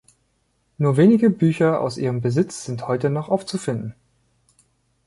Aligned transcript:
Nur 0.79 0.97
wenige 0.97 1.29
Bücher 1.29 1.79
aus 1.79 1.97
ihrem 1.99 2.21
Besitz 2.21 2.65
sind 2.65 2.87
heute 2.87 3.11
noch 3.11 3.29
aufzufinden. 3.29 3.93